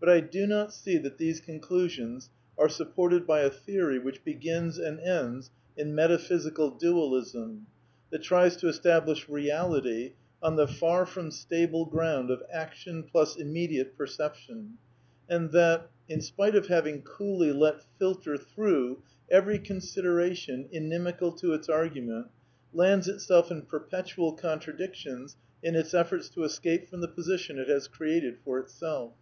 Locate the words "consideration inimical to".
19.58-21.54